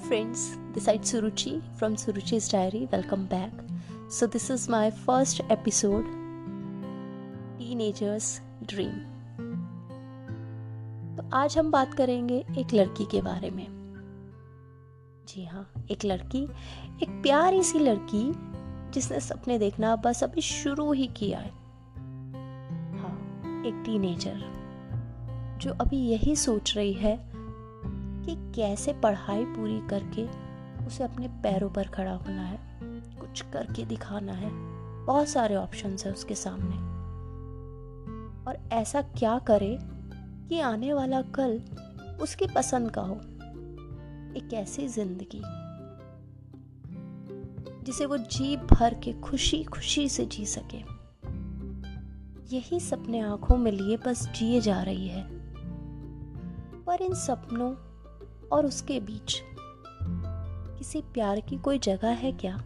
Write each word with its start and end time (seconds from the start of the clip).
Friends 0.00 0.54
this 0.74 0.88
side 0.88 1.02
Suruchi 1.02 1.60
from 1.78 1.94
Suruchi 1.94 2.36
is 2.36 2.52
diary 2.52 2.84
welcome 2.86 3.24
back 3.24 3.66
so 4.12 4.26
this 4.26 4.50
is 4.50 4.70
my 4.70 4.90
first 4.90 5.40
episode 5.50 6.04
teenagers 7.80 8.40
dream 8.62 8.92
तो 11.16 11.30
आज 11.32 11.58
हम 11.58 11.70
बात 11.70 11.94
करेंगे 11.94 12.44
एक 12.58 12.74
लड़की 12.74 13.04
के 13.04 13.22
बारे 13.22 13.50
में। 13.50 13.66
जी 15.28 15.44
हाँ 15.44 15.72
एक 15.90 16.04
लड़की, 16.04 16.42
एक 17.02 17.22
प्यारी 17.22 17.62
सी 17.62 17.78
लड़की 17.78 18.32
जिसने 18.90 19.20
सपने 19.20 19.58
देखना 19.58 19.96
बस 19.96 20.24
अभी 20.24 20.40
शुरू 20.40 20.92
ही 20.92 21.06
किया 21.06 21.38
है। 21.38 21.50
हाँ 22.98 23.64
एक 23.66 23.82
टीनेजर 23.86 24.42
जो 25.60 25.72
अभी 25.72 25.96
यही 25.96 26.36
सोच 26.36 26.76
रही 26.76 26.92
है 26.92 27.29
कि 28.24 28.34
कैसे 28.54 28.92
पढ़ाई 28.92 29.44
पूरी 29.44 29.80
करके 29.88 30.24
उसे 30.86 31.04
अपने 31.04 31.28
पैरों 31.28 31.70
पर 31.70 31.88
खड़ा 31.88 32.12
होना 32.12 32.42
है, 32.42 32.58
कुछ 33.20 33.40
करके 33.52 33.84
दिखाना 33.84 34.32
है। 34.32 34.50
बहुत 35.06 35.28
सारे 35.28 35.56
ऑप्शन 35.56 35.96
है 36.06 36.12
उसके 36.12 36.34
सामने। 36.34 36.76
और 38.46 38.68
ऐसा 38.72 39.02
क्या 39.02 39.38
करे 39.38 39.78
कि 40.48 40.60
आने 40.60 40.92
वाला 40.92 41.22
कल 41.22 41.60
उसकी 42.20 42.46
पसंद 42.46 42.90
का 42.90 43.02
हो, 43.02 43.14
एक 44.36 44.50
ऐसी 44.54 44.88
ज़िंदगी, 44.88 45.42
जिसे 47.84 48.06
वो 48.06 48.16
जी 48.16 48.56
भर 48.56 48.94
के 48.94 49.12
खुशी 49.12 49.62
खुशी 49.64 50.08
से 50.08 50.26
जी 50.26 50.46
सके। 50.46 50.78
यही 52.56 52.80
सपने 52.80 53.20
आँखों 53.20 53.56
में 53.56 53.72
लिए 53.72 53.96
बस 53.96 54.26
जिए 54.28 54.60
जा 54.60 54.82
रही 54.82 55.08
है। 55.08 55.22
पर 56.84 57.02
इन 57.02 57.14
सपनों 57.14 57.70
और 58.52 58.66
उसके 58.66 59.00
बीच। 59.00 59.42
किसी 60.78 61.00
प्यार 61.00 61.40
की 61.40 61.56
कोई 61.56 61.78
जगह 61.78 62.08
है 62.08 62.32
क्या? 62.32 62.64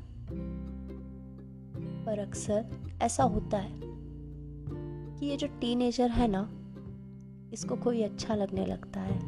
पर 2.06 2.18
अक्सर 2.18 2.64
ऐसा 3.02 3.24
होता 3.24 3.58
है 3.58 3.80
कि 5.18 5.26
ये 5.26 5.36
जो 5.36 5.46
टीनेजर 5.46 6.10
है 6.10 6.28
ना, 6.28 6.50
इसको 7.52 7.76
कोई 7.76 8.02
अच्छा 8.02 8.34
लगने 8.34 8.66
लगता 8.66 9.00
है। 9.00 9.20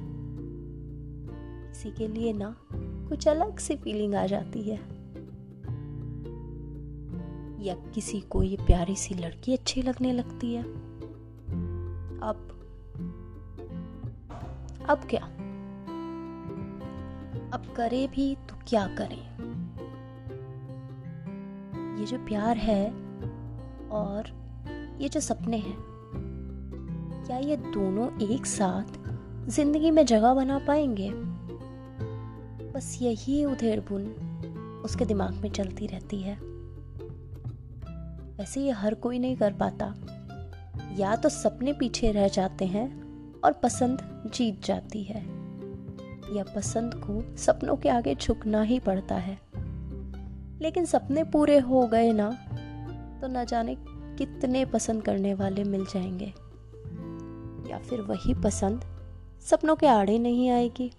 किसी 1.69 1.91
के 1.91 2.09
लिए 2.09 2.33
ना, 2.33 2.57
कुछ 3.09 3.29
अलग 3.29 3.59
सी 3.59 3.77
फीलिंग 3.77 4.15
आ 4.15 4.27
जाती 4.27 4.63
है। 4.63 4.97
या 7.67 7.75
किसी 7.75 8.21
को 8.21 8.43
ये 8.43 8.57
प्यारी 8.57 8.97
सी 8.97 9.15
लड़की 9.15 9.53
अच्छी 9.53 9.83
लगने 9.83 10.13
लगती 10.13 10.55
है। 10.55 10.63
अब 12.21 12.53
अब 14.89 14.99
क्या? 14.99 15.36
अब 17.57 17.65
करे 17.77 18.07
भी 18.07 18.35
तो 18.35 18.55
क्या 18.69 18.87
करें? 18.87 19.23
ये 21.99 22.07
जो 22.07 22.19
प्यार 22.19 22.57
है 22.57 22.91
और 23.91 24.25
ये 25.01 25.09
जो 25.09 25.21
सपने 25.21 25.57
हैं, 25.57 25.77
क्या 27.27 27.39
ये 27.39 27.57
दोनों 27.57 28.31
एक 28.31 28.47
साथ 28.47 28.99
ज़िंदगी 29.49 29.91
में 29.91 30.07
जगह 30.07 30.35
बना 30.35 30.59
पाएँगे? 30.59 31.11
बस 32.73 32.99
यही 33.03 33.45
उधेड़ 33.45 33.81
बुन 33.81 34.05
उसके 34.85 35.05
दिमाग 35.05 35.33
में 35.33 35.51
चलती 35.51 35.87
रहती 35.87 36.21
है। 36.21 36.35
वैसे 38.39 38.61
ये 38.61 38.71
हर 38.71 38.95
कोई 38.95 39.19
नहीं 39.19 39.37
कर 39.37 39.53
पाता। 39.53 39.95
या 40.97 41.17
तो 41.17 41.29
सपने 41.29 41.73
पीछे 41.73 42.13
रह 42.13 42.29
जाते 42.29 42.65
हैं 42.65 42.89
और 43.41 43.53
पसंद 43.53 44.23
जीत 44.35 44.65
जाती 44.65 45.03
है। 45.03 45.46
या 46.33 46.45
पसंद 46.57 46.95
को 46.95 47.37
सपनों 47.37 47.77
के 47.77 47.89
आगे 47.89 48.15
झुकना 48.15 48.63
ही 48.63 48.79
पड़ता 48.79 49.15
है। 49.15 49.39
लेकिन 50.63 50.85
सपने 50.85 51.25
पूरे 51.25 51.59
हो 51.59 51.87
गए 51.87 52.13
ना 52.13 52.31
तो 53.21 53.27
न 53.27 53.45
जाने 53.45 53.77
कितने 53.89 54.65
पसंद 54.65 55.03
करने 55.03 55.35
वाले 55.35 55.65
मिल 55.65 55.85
जाएँगे। 55.85 56.35
या 57.71 57.79
फिर 57.79 58.01
वही 58.01 58.35
पसंद 58.35 58.85
सपनों 59.41 59.77
के 59.77 59.87
आड़े 59.87 60.19
नहीं 60.19 60.51
आएगी। 60.51 60.93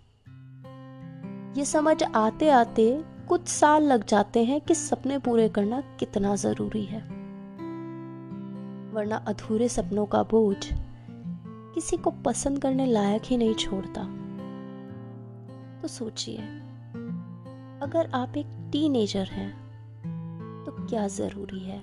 ये 1.60 1.66
समझ 1.66 2.04
आते 2.04 2.50
आते 2.50 3.04
कुछ 3.30 3.48
साल 3.48 3.84
लग 3.84 4.06
जाते 4.06 4.44
हैं 4.44 4.62
कि 4.62 4.76
सपने 4.76 5.18
पूरे 5.18 5.50
करना 5.50 5.82
कितना 6.00 6.36
ज़रूरी 6.36 6.84
है। 6.86 7.00
वरना 8.94 9.16
अधूरे 9.16 9.70
सपनों 9.70 10.06
का 10.06 10.24
बोझ 10.24 10.58
किसी 11.76 11.98
को 11.98 12.12
पसंद 12.12 12.62
करने 12.62 12.86
लायक 12.86 13.22
ही 13.26 13.38
नहीं 13.38 13.54
छोड़ता। 13.54 14.27
तो 15.88 15.92
सोचिए। 15.92 16.38
अगर 17.82 18.10
आप 18.14 18.38
एक 18.38 18.46
टीनेजर 18.72 19.28
हैं 19.28 19.52
तो 20.66 20.72
क्या 20.88 21.08
ज़रूरी 21.08 21.60
है? 21.60 21.80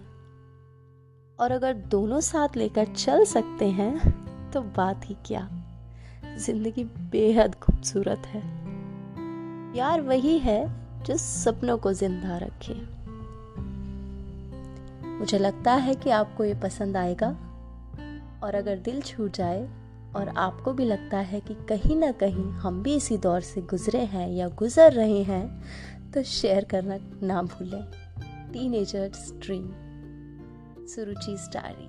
और 1.39 1.53
अगर 1.53 1.75
दोनों 1.91 2.21
साथ 2.21 2.57
लेकर 2.57 2.87
चल 2.87 3.25
सकते 3.25 3.69
हैं 3.71 4.51
तो 4.51 4.61
बात 4.77 5.05
ही 5.05 5.17
क्या? 5.27 5.49
ज़िंदगी 6.37 6.85
बेहद 6.85 7.55
खूबसूरत 7.55 8.27
है। 8.27 8.43
प्यार 9.73 10.01
वही 10.01 10.39
है 10.39 10.59
जो 11.05 11.17
सपनों 11.17 11.79
को 11.79 11.93
ज़िंदा 11.93 12.37
रखे। 12.39 12.75
मुझे 15.09 15.39
लगता 15.39 15.75
है 15.75 15.95
कि 15.95 16.11
आपको 16.11 16.45
ये 16.45 16.55
पसंद 16.55 16.97
आएगा। 16.97 17.29
और 18.43 18.55
अगर 18.55 18.79
दिल 18.79 19.01
छू 19.03 19.29
जाए 19.29 19.67
और 20.17 20.29
आपको 20.29 20.73
भी 20.73 20.85
लगता 20.85 21.19
है 21.19 21.41
कि 21.41 21.55
कहीं 21.69 21.97
ना 21.97 22.13
कहीं 22.13 22.45
हम 22.45 22.83
भी 22.83 22.95
इसी 22.95 23.19
दौर 23.19 23.41
से 23.41 23.61
गुजरे 23.63 24.05
हैं 24.05 24.29
या 24.31 24.49
गुजर 24.49 24.93
रहे 24.93 25.23
हैं 25.23 25.65
तो 26.13 26.23
शेयर 26.23 26.65
करना 26.65 26.99
ना 27.27 27.43
भूलें। 27.43 27.83
Tin 28.53 28.75
agers 28.75 29.33
dream 29.33 29.69
Suruchi 30.87 31.37
starry 31.39 31.89